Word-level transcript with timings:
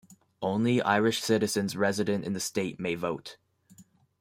Only 0.41 0.81
Irish 0.81 1.21
citizens 1.21 1.77
resident 1.77 2.25
in 2.25 2.33
the 2.33 2.39
state 2.39 2.79
may 2.79 2.95
vote. 2.95 3.37